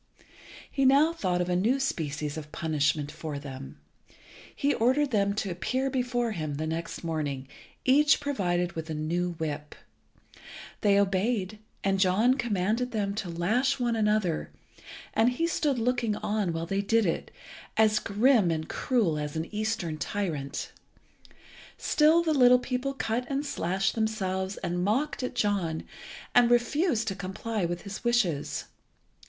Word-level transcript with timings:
He 0.71 0.83
now 0.83 1.13
thought 1.13 1.41
of 1.41 1.47
a 1.47 1.55
new 1.55 1.79
species 1.79 2.35
of 2.35 2.51
punishment 2.51 3.11
for 3.11 3.37
them. 3.37 3.77
He 4.55 4.73
ordered 4.73 5.11
them 5.11 5.35
to 5.35 5.51
appear 5.51 5.91
before 5.91 6.31
him 6.31 6.53
next 6.53 7.03
morning, 7.03 7.47
each 7.85 8.19
provided 8.19 8.71
with 8.71 8.89
a 8.89 8.95
new 8.95 9.33
whip. 9.33 9.75
They 10.81 10.99
obeyed, 10.99 11.59
and 11.83 11.99
John 11.99 12.33
commanded 12.33 12.89
them 12.89 13.13
to 13.13 13.29
lash 13.29 13.77
one 13.79 13.95
another, 13.95 14.49
and 15.13 15.33
he 15.33 15.45
stood 15.45 15.77
looking 15.77 16.15
on 16.15 16.51
while 16.51 16.65
they 16.65 16.81
did 16.81 17.05
it, 17.05 17.29
as 17.77 17.99
grim 17.99 18.49
and 18.49 18.67
cruel 18.67 19.19
as 19.19 19.35
an 19.35 19.53
Eastern 19.53 19.99
tyrant. 19.99 20.71
Still 21.77 22.23
the 22.23 22.33
little 22.33 22.57
people 22.57 22.95
cut 22.95 23.27
and 23.29 23.45
slashed 23.45 23.93
themselves 23.93 24.57
and 24.63 24.83
mocked 24.83 25.21
at 25.21 25.35
John, 25.35 25.83
and 26.33 26.49
refused 26.49 27.07
to 27.09 27.15
comply 27.15 27.65
with 27.65 27.83
his 27.83 28.03
wishes. 28.03 28.63